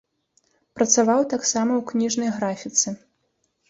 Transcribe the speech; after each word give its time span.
Працаваў 0.79 1.21
таксама 1.35 1.71
ў 1.77 1.81
кніжнай 1.95 2.29
графіцы. 2.43 2.87